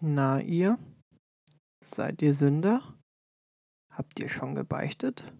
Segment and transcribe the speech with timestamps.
[0.00, 0.78] Na ihr?
[1.84, 2.94] Seid ihr Sünder?
[3.92, 5.32] Habt ihr schon gebeichtet?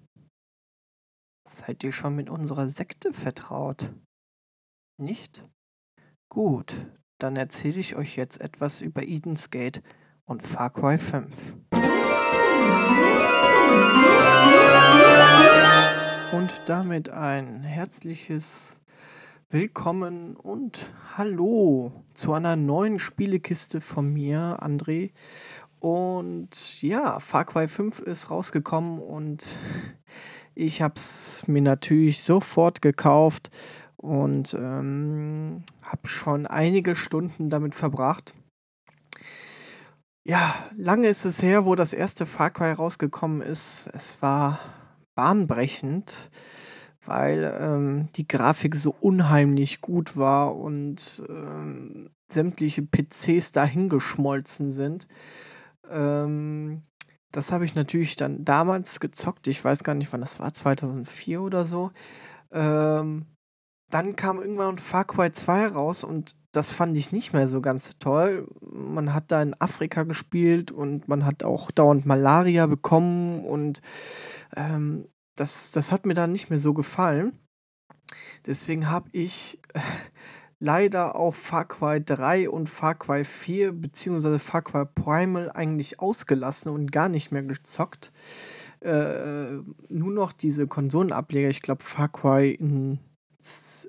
[1.48, 3.92] Seid ihr schon mit unserer Sekte vertraut?
[5.00, 5.48] Nicht?
[6.28, 6.90] Gut,
[7.20, 9.80] dann erzähle ich euch jetzt etwas über Eden's Gate
[10.28, 11.54] und Far Cry 5.
[16.32, 18.80] Und damit ein herzliches
[19.50, 25.12] Willkommen und Hallo zu einer neuen Spielekiste von mir, André.
[25.80, 29.56] Und ja, Far Cry 5 ist rausgekommen und
[30.54, 33.50] ich habe es mir natürlich sofort gekauft
[33.96, 38.34] und ähm, habe schon einige Stunden damit verbracht.
[40.24, 43.88] Ja, lange ist es her, wo das erste Far Cry rausgekommen ist.
[43.94, 44.60] Es war
[45.14, 46.30] bahnbrechend
[47.08, 55.08] weil ähm, die Grafik so unheimlich gut war und ähm, sämtliche PCs dahingeschmolzen sind.
[55.90, 56.82] Ähm,
[57.32, 59.48] das habe ich natürlich dann damals gezockt.
[59.48, 61.92] Ich weiß gar nicht, wann das war, 2004 oder so.
[62.52, 63.24] Ähm,
[63.90, 67.96] dann kam irgendwann Far Cry 2 raus und das fand ich nicht mehr so ganz
[67.98, 68.48] toll.
[68.60, 73.80] Man hat da in Afrika gespielt und man hat auch dauernd Malaria bekommen und
[74.56, 75.06] ähm,
[75.40, 77.38] das, das hat mir dann nicht mehr so gefallen.
[78.46, 79.80] Deswegen habe ich äh,
[80.60, 86.72] leider auch Far Cry 3 und Far Cry 4 beziehungsweise Far Cry Primal eigentlich ausgelassen
[86.72, 88.12] und gar nicht mehr gezockt.
[88.80, 89.58] Äh,
[89.88, 92.98] nur noch diese Konsolenableger, ich glaube Far Cry in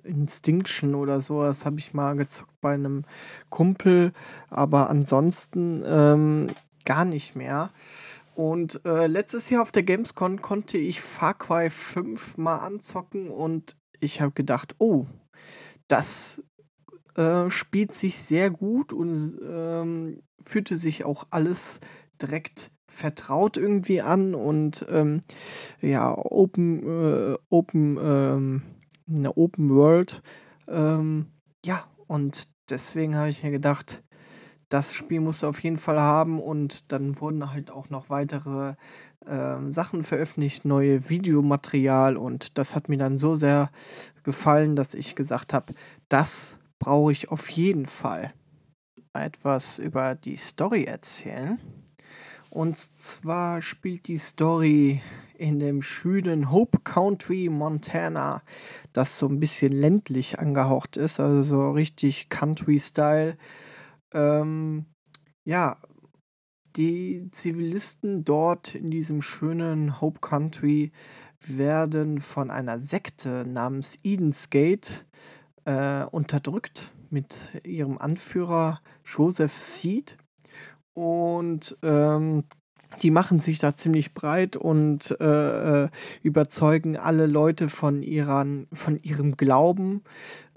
[0.03, 3.03] Instinction oder so, das habe ich mal gezockt bei einem
[3.49, 4.13] Kumpel,
[4.49, 6.47] aber ansonsten ähm,
[6.85, 7.71] gar nicht mehr.
[8.39, 13.75] Und äh, letztes Jahr auf der Gamescom konnte ich Far Cry 5 mal anzocken und
[13.99, 15.07] ich habe gedacht, oh,
[15.89, 16.47] das
[17.15, 21.81] äh, spielt sich sehr gut und ähm, fühlte sich auch alles
[22.21, 25.19] direkt vertraut irgendwie an und ähm,
[25.81, 28.61] ja, Open, äh, Open, ähm,
[29.05, 30.21] eine Open World.
[30.69, 31.25] Ähm,
[31.65, 34.01] ja, und deswegen habe ich mir gedacht,
[34.69, 38.75] das Spiel musst du auf jeden Fall haben und dann wurden halt auch noch weitere
[39.25, 43.71] äh, Sachen veröffentlicht, neue Videomaterial und das hat mir dann so sehr
[44.23, 45.73] gefallen, dass ich gesagt habe,
[46.07, 48.33] das brauche ich auf jeden Fall.
[49.13, 51.59] Etwas über die Story erzählen.
[52.49, 55.01] Und zwar spielt die Story
[55.37, 58.41] in dem schönen Hope Country, Montana,
[58.91, 63.37] das so ein bisschen ländlich angehaucht ist, also so richtig Country-Style.
[64.13, 64.85] Ähm,
[65.45, 65.77] ja,
[66.75, 70.91] die Zivilisten dort in diesem schönen Hope Country
[71.45, 75.05] werden von einer Sekte namens Eden's Gate
[75.65, 80.17] äh, unterdrückt mit ihrem Anführer Joseph Seed.
[80.93, 82.43] Und ähm,
[83.01, 85.89] die machen sich da ziemlich breit und äh, äh,
[86.23, 90.01] überzeugen alle Leute von, ihren, von ihrem Glauben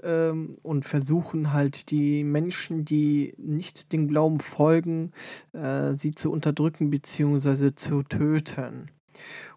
[0.02, 5.12] ähm, und versuchen halt die Menschen, die nicht dem Glauben folgen,
[5.52, 7.74] äh, sie zu unterdrücken bzw.
[7.74, 8.90] zu töten.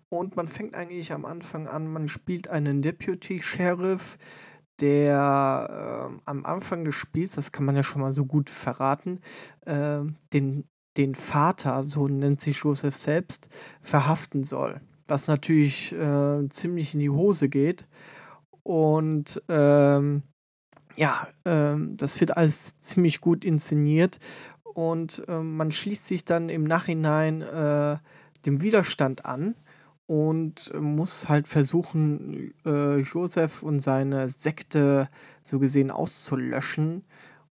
[0.09, 4.17] Und man fängt eigentlich am Anfang an, man spielt einen Deputy Sheriff,
[4.81, 9.21] der äh, am Anfang des Spiels, das kann man ja schon mal so gut verraten,
[9.65, 10.01] äh,
[10.33, 10.65] den
[10.97, 13.49] den Vater, so nennt sich Joseph selbst,
[13.81, 14.81] verhaften soll.
[15.07, 17.85] Was natürlich äh, ziemlich in die Hose geht.
[18.63, 20.23] Und ähm,
[20.95, 24.19] ja, ähm, das wird alles ziemlich gut inszeniert.
[24.63, 27.97] Und äh, man schließt sich dann im Nachhinein äh,
[28.45, 29.55] dem Widerstand an
[30.07, 35.09] und muss halt versuchen, äh, Joseph und seine Sekte
[35.41, 37.03] so gesehen auszulöschen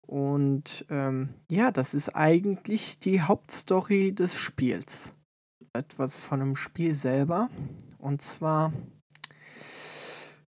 [0.06, 5.12] und ähm, ja, das ist eigentlich die Hauptstory des Spiels.
[5.72, 7.50] Etwas von dem Spiel selber.
[7.98, 8.72] Und zwar,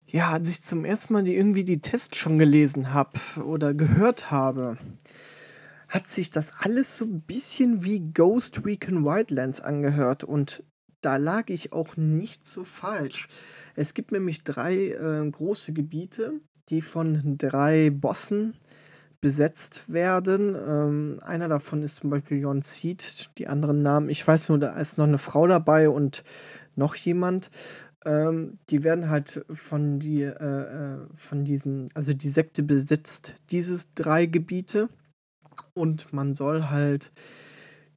[0.06, 4.31] ja, als ich zum ersten Mal die, irgendwie die Tests schon gelesen habe oder gehört
[4.31, 4.78] habe,
[5.89, 10.22] hat sich das alles so ein bisschen wie Ghost Recon Wildlands angehört.
[10.22, 10.63] Und
[11.01, 13.27] da lag ich auch nicht so falsch.
[13.74, 16.34] Es gibt nämlich drei äh, große Gebiete,
[16.69, 18.54] die von drei Bossen
[19.21, 20.55] besetzt werden.
[20.55, 24.78] Ähm, einer davon ist zum Beispiel Jon Seed, die anderen Namen, ich weiß nur, da
[24.81, 26.25] ist noch eine Frau dabei und
[26.77, 27.51] noch jemand.
[28.05, 33.93] Ähm, die werden halt von, die, äh, äh von diesem, also die Sekte besitzt dieses
[33.95, 34.89] drei Gebiete
[35.75, 37.13] und man soll halt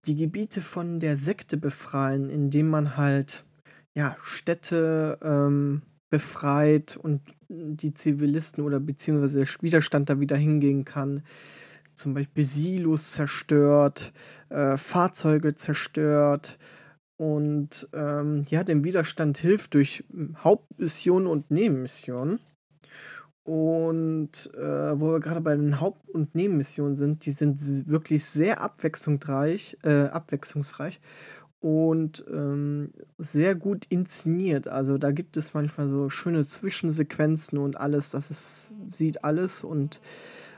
[0.06, 3.46] die Gebiete von der Sekte befreien, indem man halt
[3.96, 11.24] ja Städte ähm, befreit und die Zivilisten oder beziehungsweise der Widerstand da wieder hingehen kann.
[11.96, 14.14] zum Beispiel Silos zerstört,
[14.50, 16.60] äh, Fahrzeuge zerstört
[17.18, 20.04] und ähm, ja, dem Widerstand hilft durch
[20.38, 22.40] Hauptmissionen und Nebenmissionen.
[23.44, 28.62] Und äh, wo wir gerade bei den Haupt- und Nebenmissionen sind, die sind wirklich sehr
[28.62, 31.02] abwechslungsreich, äh, abwechslungsreich
[31.64, 34.68] und ähm, sehr gut inszeniert.
[34.68, 38.10] Also da gibt es manchmal so schöne Zwischensequenzen und alles.
[38.10, 40.02] Das ist, sieht alles und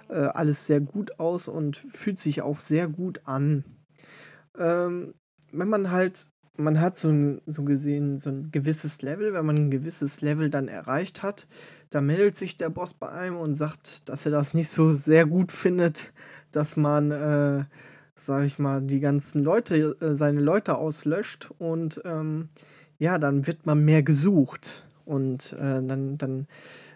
[0.09, 3.63] äh, alles sehr gut aus und fühlt sich auch sehr gut an.
[4.57, 5.13] Ähm,
[5.51, 9.57] wenn man halt, man hat so, ein, so gesehen so ein gewisses Level, wenn man
[9.57, 11.45] ein gewisses Level dann erreicht hat,
[11.91, 15.27] da meldet sich der Boss bei einem und sagt, dass er das nicht so sehr
[15.27, 16.13] gut findet,
[16.51, 17.65] dass man äh,
[18.17, 22.49] sage ich mal, die ganzen Leute, äh, seine Leute auslöscht und ähm,
[22.97, 26.47] ja, dann wird man mehr gesucht und äh, dann, dann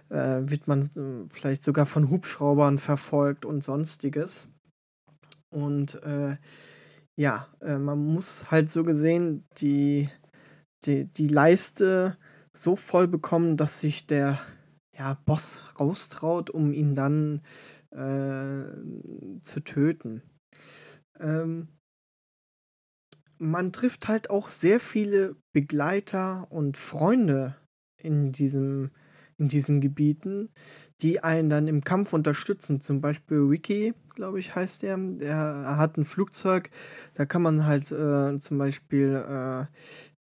[0.09, 4.47] äh, wird man äh, vielleicht sogar von Hubschraubern verfolgt und sonstiges.
[5.49, 6.37] Und äh,
[7.17, 10.09] ja, äh, man muss halt so gesehen die,
[10.85, 12.17] die, die Leiste
[12.53, 14.39] so voll bekommen, dass sich der
[14.97, 17.41] ja, Boss raustraut, um ihn dann
[17.91, 20.21] zu töten.
[21.19, 21.67] Ähm,
[23.37, 27.55] man trifft halt auch sehr viele Begleiter und Freunde
[27.97, 28.91] in diesem
[29.39, 30.49] in diesen Gebieten,
[31.01, 32.81] die einen dann im Kampf unterstützen.
[32.81, 34.97] Zum Beispiel Wiki, glaube ich, heißt der.
[34.97, 36.69] Der hat ein Flugzeug,
[37.13, 39.65] da kann man halt äh, zum Beispiel äh,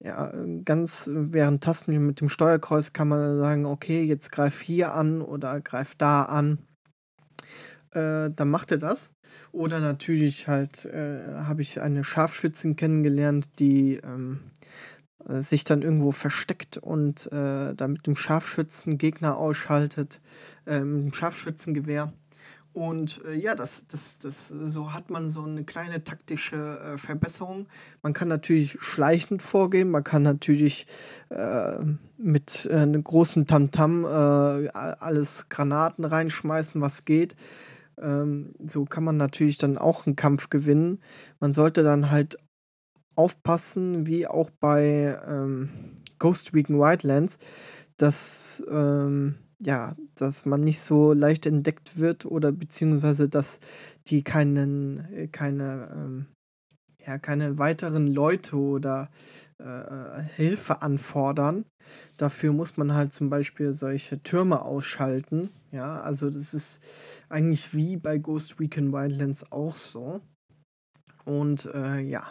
[0.07, 0.33] ja,
[0.65, 5.61] ganz während Tasten mit dem Steuerkreuz kann man sagen, okay, jetzt greif hier an oder
[5.61, 6.59] greif da an
[7.93, 9.11] äh, dann macht er das.
[9.53, 14.41] Oder natürlich halt äh, habe ich eine Scharfschützin kennengelernt, die ähm,
[15.27, 20.21] äh, sich dann irgendwo versteckt und äh, dann mit dem Scharfschützen Gegner ausschaltet,
[20.67, 22.13] äh, mit dem Scharfschützengewehr.
[22.73, 27.67] Und äh, ja, das, das, das, so hat man so eine kleine taktische äh, Verbesserung.
[28.03, 30.87] Man kann natürlich schleichend vorgehen, man kann natürlich
[31.31, 31.79] äh,
[32.19, 37.35] mit äh, einem großen Tamtam -Tam, alles Granaten reinschmeißen, was geht.
[38.01, 41.01] Ähm, so kann man natürlich dann auch einen Kampf gewinnen.
[41.41, 42.39] Man sollte dann halt
[43.17, 45.71] aufpassen, wie auch bei ähm,
[46.19, 47.39] Ghost Recon Wildlands,
[47.97, 53.59] dass, ähm, ja, dass man nicht so leicht entdeckt wird oder beziehungsweise dass
[54.07, 56.27] die keinen, äh, keine, ähm,
[57.05, 59.11] ja, keine weiteren Leute oder
[59.59, 61.65] äh, Hilfe anfordern.
[62.17, 65.51] Dafür muss man halt zum Beispiel solche Türme ausschalten.
[65.71, 66.81] Ja, also das ist
[67.29, 70.21] eigentlich wie bei Ghost Recon Wildlands auch so.
[71.25, 72.27] Und äh, ja.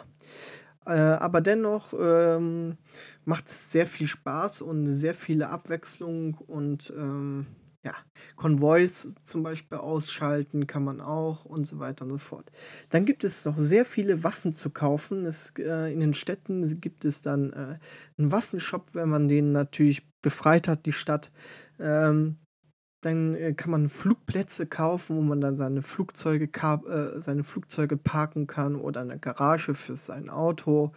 [0.86, 2.78] Äh, aber dennoch ähm,
[3.24, 7.46] macht es sehr viel Spaß und sehr viele Abwechslung und ähm,
[7.84, 7.94] ja,
[8.36, 12.50] Konvois zum Beispiel ausschalten kann man auch und so weiter und so fort.
[12.90, 15.24] Dann gibt es noch sehr viele Waffen zu kaufen.
[15.26, 17.78] Es, äh, in den Städten gibt es dann äh,
[18.18, 21.30] einen Waffenshop, wenn man den natürlich befreit hat, die Stadt.
[21.78, 22.38] Ähm,
[23.00, 28.46] dann äh, kann man Flugplätze kaufen, wo man dann seine Flugzeuge, äh, seine Flugzeuge parken
[28.46, 30.92] kann oder eine Garage für sein Auto.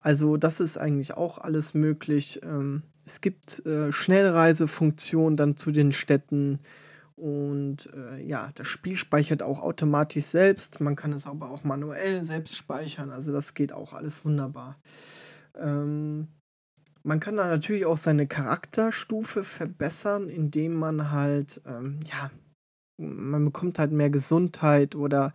[0.00, 2.40] Also das ist eigentlich auch alles möglich.
[2.42, 6.60] Ähm, es gibt äh, Schnellreisefunktionen dann zu den Städten.
[7.16, 10.80] Und äh, ja, das Spiel speichert auch automatisch selbst.
[10.80, 13.10] Man kann es aber auch manuell selbst speichern.
[13.10, 14.76] Also das geht auch alles wunderbar.
[15.56, 16.28] Ähm,
[17.04, 22.30] man kann dann natürlich auch seine Charakterstufe verbessern, indem man halt, ähm, ja,
[22.96, 25.32] man bekommt halt mehr Gesundheit oder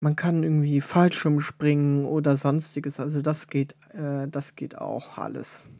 [0.00, 3.00] man kann irgendwie Fallschirm springen oder sonstiges.
[3.00, 5.70] Also das geht, äh, das geht auch alles.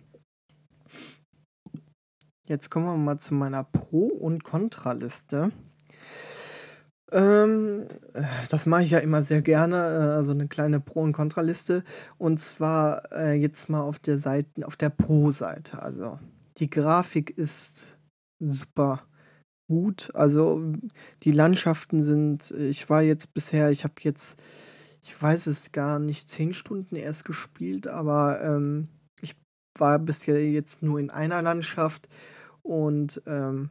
[2.47, 5.53] Jetzt kommen wir mal zu meiner Pro- und Kontraliste.
[7.13, 7.87] Ähm,
[8.51, 11.85] das mache ich ja immer sehr gerne, äh, also eine kleine Pro- und Kontraliste.
[12.19, 15.83] Und zwar äh, jetzt mal auf der Seite, auf der Pro-Seite.
[15.83, 16.19] Also
[16.59, 17.99] die Grafik ist
[18.41, 19.03] super
[19.69, 20.11] gut.
[20.15, 20.63] Also
[21.23, 24.43] die Landschaften sind, ich war jetzt bisher, ich habe jetzt,
[25.03, 28.89] ich weiß es gar nicht, zehn Stunden erst gespielt, aber ähm,
[29.79, 32.09] war bisher jetzt nur in einer Landschaft
[32.63, 33.71] und ähm,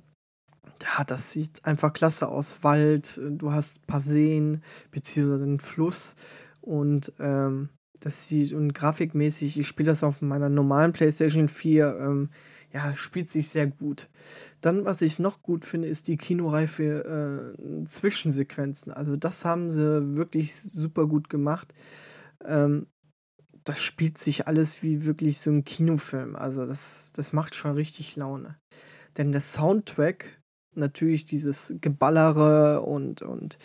[0.83, 2.63] ja, das sieht einfach klasse aus.
[2.63, 6.15] Wald, du hast ein paar Seen, beziehungsweise einen Fluss
[6.61, 7.69] und ähm,
[7.99, 12.29] das sieht und grafikmäßig, ich spiele das auf meiner normalen PlayStation 4, ähm,
[12.73, 14.09] ja, spielt sich sehr gut.
[14.61, 18.93] Dann, was ich noch gut finde, ist die kinoreife äh, Zwischensequenzen.
[18.93, 21.73] Also, das haben sie wirklich super gut gemacht.
[22.45, 22.87] Ähm,
[23.63, 26.35] das spielt sich alles wie wirklich so ein Kinofilm.
[26.35, 28.57] Also das, das macht schon richtig Laune.
[29.17, 30.40] Denn der Soundtrack
[30.75, 33.57] natürlich dieses Geballere und, und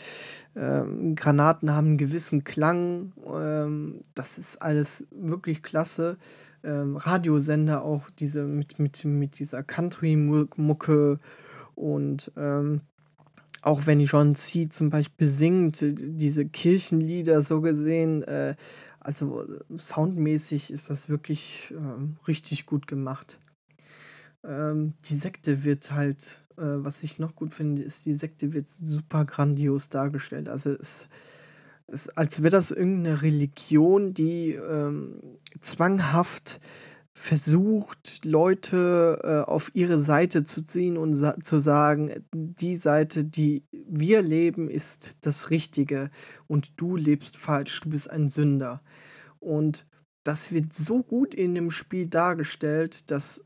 [0.54, 3.12] ähm, Granaten haben einen gewissen Klang.
[3.26, 6.18] Ähm, das ist alles wirklich klasse.
[6.64, 11.20] Ähm, Radiosender auch diese mit, mit, mit dieser Country-Mucke
[11.74, 12.80] und ähm,
[13.62, 14.68] auch wenn John C.
[14.68, 18.54] zum Beispiel singt, diese Kirchenlieder so gesehen, äh,
[19.00, 19.44] also
[19.76, 23.38] soundmäßig ist das wirklich äh, richtig gut gemacht.
[24.44, 28.68] Ähm, die Sekte wird halt äh, was ich noch gut finde, ist, die Sekte wird
[28.68, 30.48] super grandios dargestellt.
[30.48, 31.08] Also es
[31.88, 35.20] ist, als wäre das irgendeine Religion, die ähm,
[35.60, 36.60] zwanghaft
[37.16, 43.64] versucht, Leute äh, auf ihre Seite zu ziehen und sa zu sagen, die Seite, die
[43.72, 46.10] wir leben, ist das Richtige
[46.46, 48.82] und du lebst falsch, du bist ein Sünder.
[49.40, 49.86] Und
[50.24, 53.42] das wird so gut in dem Spiel dargestellt, dass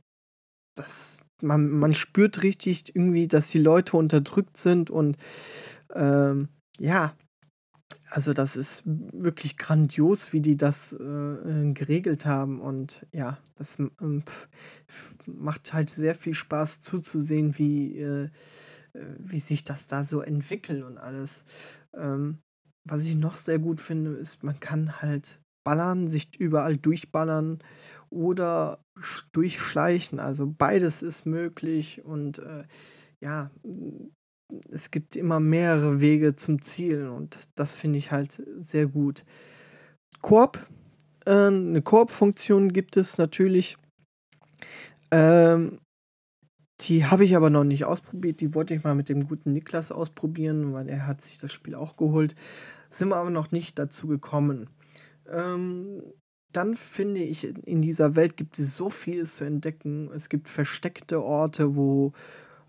[0.75, 5.17] das man, man spürt richtig irgendwie, dass die Leute unterdrückt sind und
[5.95, 7.15] ähm, ja,
[8.11, 13.79] also das ist wirklich grandios, wie die das äh, äh geregelt haben und ja, das
[13.79, 14.25] ähm,
[15.27, 18.25] macht halt sehr viel Spaß zuzusehen, wie, äh,
[18.95, 21.45] äh, wie sich das da so entwickelt und alles.
[21.95, 22.39] Ähm,
[22.85, 27.61] was ich noch sehr gut finde, ist, man kann halt ballern, sich überall durchballern
[28.09, 28.85] oder
[29.33, 30.21] durchschleichen.
[30.21, 32.65] Also beides ist möglich und äh,
[33.21, 33.51] ja,
[34.71, 39.25] es gibt immer mehrere Wege zum Ziel und das finde ich halt sehr gut.
[40.21, 40.67] Koop,
[41.25, 43.77] äh, eine Koop-Funktion gibt es natürlich.
[45.11, 45.79] Ähm,
[46.83, 48.41] die habe ich aber noch nicht ausprobiert.
[48.41, 51.75] Die wollte ich mal mit dem guten Niklas ausprobieren, weil er hat sich das Spiel
[51.75, 52.35] auch geholt.
[52.91, 54.71] Sind wir aber noch nicht dazu gekommen.
[55.29, 56.03] Ähm,
[56.53, 60.11] dann finde ich, in dieser Welt gibt es so vieles zu entdecken.
[60.13, 62.13] Es gibt versteckte Orte, wo,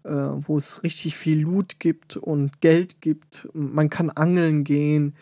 [0.04, 3.48] äh, wo es richtig viel Loot gibt und Geld gibt.
[3.54, 5.16] Man kann angeln gehen.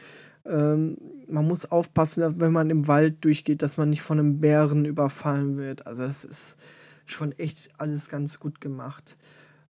[0.46, 0.98] Ähm,
[1.28, 5.58] man muss aufpassen, wenn man im Wald durchgeht, dass man nicht von einem Bären überfallen
[5.58, 5.86] wird.
[5.86, 6.58] Also es ist
[7.06, 9.18] schon echt alles ganz gut gemacht.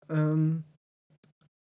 [0.09, 0.65] Ähm,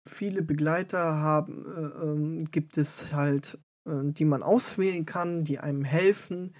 [0.06, 6.54] viele Begleiter haben, äh, ähm, gibt es halt die man auswählen kann, die einem helfen.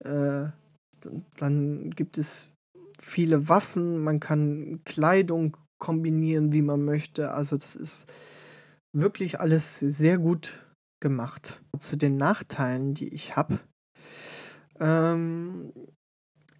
[0.00, 0.46] Äh,
[1.36, 2.52] dann gibt es
[2.98, 7.30] viele Waffen, man kann Kleidung kombinieren, wie man möchte.
[7.32, 8.12] Also das ist
[8.92, 10.66] wirklich alles sehr gut
[11.00, 11.62] gemacht.
[11.78, 13.60] Zu den Nachteilen, die ich habe.
[14.80, 15.72] Ähm,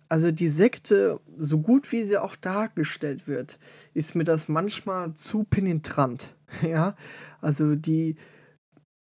[0.08, 3.58] also die Sekte, so gut wie sie auch dargestellt wird,
[3.92, 6.34] ist mir das manchmal zu penetrant.
[6.62, 6.96] Ja,
[7.42, 8.16] also die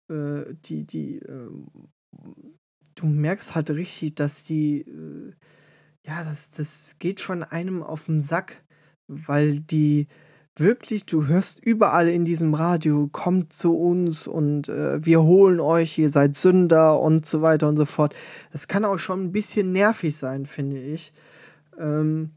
[0.09, 1.49] äh, die, die, äh,
[2.95, 5.33] du merkst halt richtig, dass die, äh,
[6.05, 8.63] ja, das, das geht schon einem auf den Sack,
[9.07, 10.07] weil die
[10.59, 15.97] wirklich, du hörst überall in diesem Radio, kommt zu uns und äh, wir holen euch,
[15.97, 18.15] ihr seid Sünder und so weiter und so fort.
[18.51, 21.13] Das kann auch schon ein bisschen nervig sein, finde ich.
[21.77, 22.31] Ähm,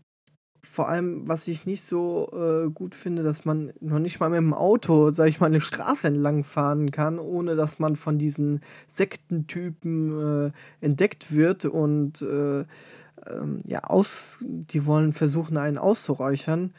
[0.63, 4.39] vor allem, was ich nicht so äh, gut finde, dass man noch nicht mal mit
[4.39, 8.61] dem Auto, sag ich mal, eine Straße entlang fahren kann, ohne dass man von diesen
[8.87, 12.65] Sektentypen äh, entdeckt wird und äh,
[13.27, 16.75] ähm, ja, aus, die wollen versuchen, einen auszuräuchern.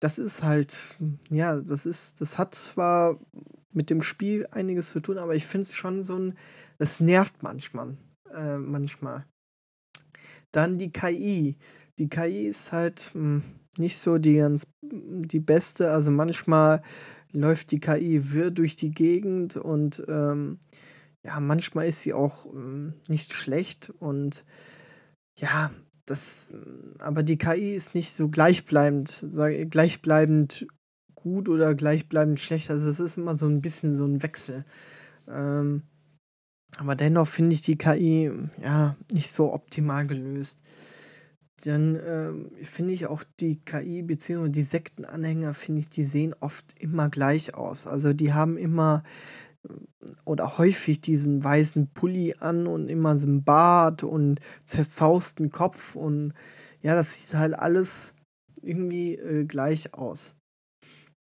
[0.00, 0.98] Das ist halt,
[1.30, 3.18] ja, das ist, das hat zwar
[3.72, 6.34] mit dem Spiel einiges zu tun, aber ich finde es schon so ein,
[6.78, 7.96] das nervt manchmal,
[8.32, 9.24] äh, manchmal.
[10.50, 11.56] Dann die KI
[12.02, 13.42] die KI ist halt hm,
[13.78, 15.92] nicht so die ganz die beste.
[15.92, 16.82] Also manchmal
[17.30, 20.58] läuft die KI wirr durch die Gegend und ähm,
[21.24, 24.44] ja, manchmal ist sie auch ähm, nicht schlecht und
[25.36, 25.70] ja,
[26.04, 26.48] das,
[26.98, 30.66] aber die KI ist nicht so gleichbleibend, sag, gleichbleibend
[31.14, 32.68] gut oder gleichbleibend schlecht.
[32.68, 34.64] Also es ist immer so ein bisschen so ein Wechsel.
[35.28, 35.82] Ähm,
[36.76, 40.58] aber dennoch finde ich die KI ja nicht so optimal gelöst
[41.66, 44.48] dann ähm, finde ich auch die KI bzw.
[44.48, 47.86] die Sektenanhänger, finde ich, die sehen oft immer gleich aus.
[47.86, 49.02] Also die haben immer
[49.68, 49.74] äh,
[50.24, 56.34] oder häufig diesen weißen Pulli an und immer so einen Bart und zerzausten Kopf und
[56.82, 58.12] ja, das sieht halt alles
[58.60, 60.34] irgendwie äh, gleich aus.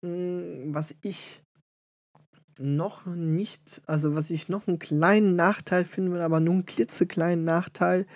[0.05, 1.43] Hm, was ich
[2.59, 8.07] noch nicht, also was ich noch einen kleinen Nachteil finde, aber nur einen klitzekleinen Nachteil,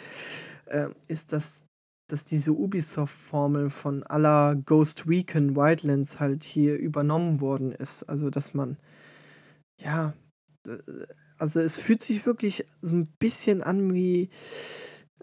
[0.66, 1.64] äh, ist, dass
[2.08, 8.04] dass diese Ubisoft-Formel von aller Ghost Recon Wildlands halt hier übernommen worden ist.
[8.04, 8.78] Also, dass man,
[9.80, 10.14] ja,
[11.38, 14.30] also es fühlt sich wirklich so ein bisschen an wie,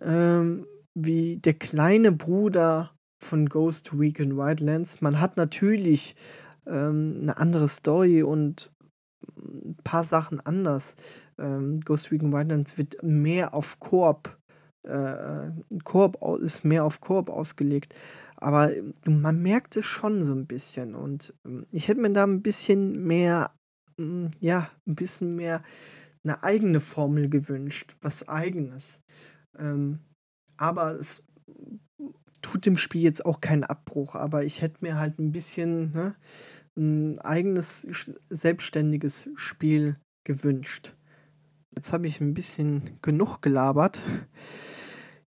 [0.01, 2.91] ähm, wie der kleine Bruder
[3.23, 5.01] von Ghost Recon Wildlands.
[5.01, 6.15] Man hat natürlich
[6.67, 8.71] ähm, 'ne andere Story und
[9.37, 10.95] 'n paar Sachen anders.
[11.39, 14.37] Ähm, Ghost Recon Wildlands wird mehr auf Koop
[14.85, 15.51] äh, äh,
[15.83, 17.95] Koop ist mehr auf Koop ausgelegt.
[18.37, 22.23] Aber, ähm, man merkt es schon so 'n bisschen und, hm, ich hätte mir da
[22.25, 23.51] 'n bisschen mehr
[23.97, 25.63] hm, ja, 'n bisschen mehr
[26.23, 28.99] 'ne eigene Formel gewünscht, was Eigenes.
[29.59, 29.99] Ähm,
[30.57, 31.23] aber es
[32.43, 36.15] tut dem Spiel jetzt auch keinen Abbruch, aber ich hätte mir halt 'n bisschen, ne,
[36.77, 37.87] 'n eigenes
[38.31, 40.95] selbstständiges Spiel gewünscht.
[41.75, 44.01] Jetzt habe ich 'n bisschen genug gelabert.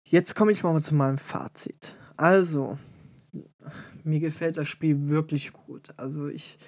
[0.06, 1.96] Jetzt komme ich mal zu meinem Fazit.
[2.18, 2.78] Also,
[4.04, 5.90] mir gefällt das Spiel wirklich gut.
[5.96, 6.58] Also, ich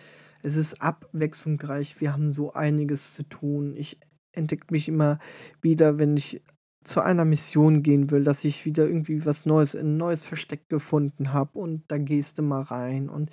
[0.42, 2.00] es ist abwechslungsreich.
[2.00, 3.74] Wir haben so einiges zu tun.
[3.76, 3.98] Ich
[4.32, 5.18] entdecke mich immer
[5.60, 6.42] wieder, wenn ich
[6.84, 11.32] zu einer Mission gehen will, dass ich wieder irgendwie was Neues 'n neues Versteck gefunden
[11.32, 13.30] habe und da gehst du mal rein und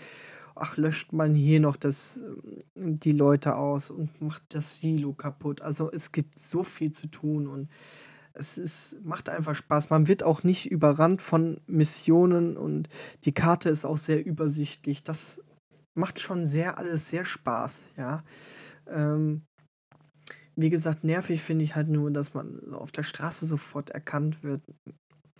[0.55, 2.23] ach, löscht man hier noch das
[2.77, 5.61] ähm, die Leute aus und macht das Silo kaputt.
[5.61, 7.69] Also, es gibt so viel zu tun und
[8.33, 9.89] es ist macht einfach Spaß.
[9.89, 12.89] Man wird auch nicht überrannt von Missionen und
[13.25, 15.03] die Karte ist auch sehr übersichtlich.
[15.03, 15.41] Das
[15.93, 18.23] macht schon sehr alles sehr Spaß, ja.
[18.87, 19.43] Ähm,
[20.55, 24.61] wie gesagt, nervig finde ich halt nur, dass man auf der Straße sofort erkannt wird.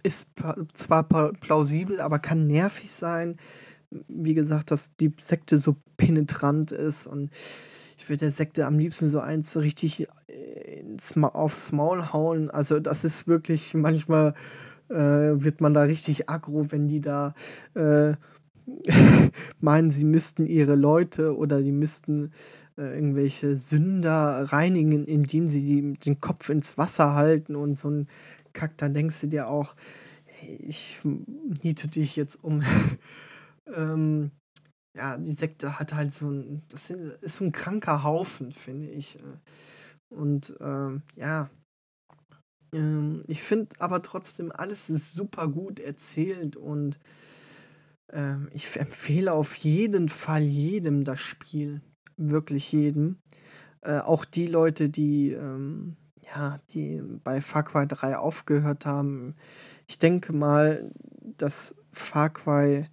[0.02, 0.30] Ist
[0.74, 3.38] zwar plausibel, aber kann nervig sein.
[4.08, 7.30] Wie gesagt, dass die Sekte so penetrant ist und
[7.98, 10.08] ich würde der Sekte am liebsten so eins richtig,
[11.36, 12.50] aufs Maul hauen.
[12.52, 14.34] Also, das ist wirklich manchmal,
[14.90, 17.34] äh, wird man da richtig aggro, wenn die da,
[17.76, 18.14] äh,
[19.62, 22.32] meinen, sie müssten ihre Leute oder die müssten,
[22.78, 28.08] äh, irgendwelche Sünder reinigen, indem sie die den Kopf ins Wasser halten und so 'n
[28.54, 28.78] Kack.
[28.78, 29.76] Dann denkst du dir auch:
[30.26, 31.00] „Hey, ich
[31.64, 32.62] niete dich jetzt um.“
[33.76, 34.32] Ähm,
[34.96, 39.18] ja, die Sekte hat halt so 'n das ist so 'n kranker Haufen, finde ich.
[40.14, 41.50] Und, ähm, ja.
[42.74, 47.00] Ähm, ich finde aber trotzdem, alles ist super gut erzählt und,
[48.12, 51.82] ähm, ich empfehle auf jeden Fall jedem das Spiel,
[52.18, 53.18] wirklich jedem.
[53.82, 55.98] Äh, auch die Leute, die, ähm
[56.36, 59.36] ja, die bei Far Cry 3 aufgehört haben.
[59.88, 60.90] Ich denke mal,
[61.38, 62.88] dass Far Cry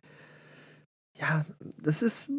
[1.21, 1.45] ja,
[1.83, 2.31] das ist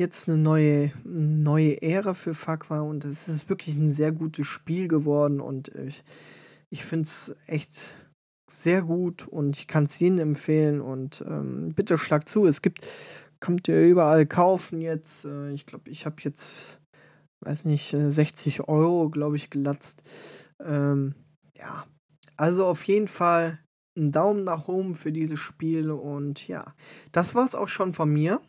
[0.00, 4.88] jetzt 'ne neue neue Ära für Cry und es ist wirklich 'n sehr gutes Spiel
[4.88, 6.02] geworden und ich
[6.70, 7.94] ich finde es echt
[8.50, 12.46] sehr gut und ich kann's jedem empfehlen und, ähm, bitte schlagt zu.
[12.46, 12.86] Es gibt
[13.40, 15.24] könnt ihr überall kaufen jetzt.
[15.26, 16.80] Äh, ich glaube, ich habe jetzt,
[17.42, 20.02] weiß nicht, äh, 60 €, glaube ich, gelatzt.
[20.64, 21.14] Ähm,
[21.58, 21.86] ja.
[22.38, 23.60] Also, auf jeden Fall
[23.98, 26.74] 'n Daumen nach oben für dieses Spiel und ja,
[27.12, 28.40] das war's auch schon von mir.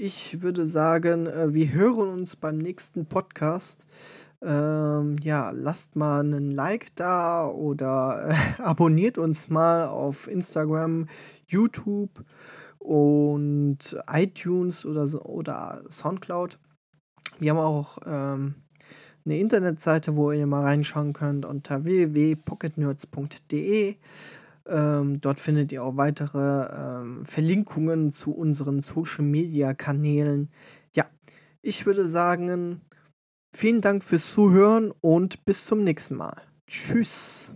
[0.00, 3.84] Ich würde sagen, äh, wir hören uns beim nächsten Podcast.
[4.40, 8.32] Ähm, ja, lasst mal 'nen Like da oder, äh,
[8.62, 11.08] abonniert uns mal auf Instagram,
[11.48, 12.24] YouTube
[12.78, 16.60] und iTunes oder so oder Soundcloud.
[17.40, 18.54] Wir haben auch, ähm,
[19.24, 23.96] 'ne Internetseite, wo ihr mal reinschauen könnt unter www.pocketnerds.de.
[24.68, 30.50] Ähm, dort findet ihr auch weitere, ähm, Verlinkungen zu unseren Social-Media-Kanälen.
[30.92, 31.06] Ja,
[31.62, 32.82] ich würde sagen,
[33.54, 36.36] vielen Dank fürs Zuhören und bis zum nächsten Mal.
[36.66, 37.50] Tschüss.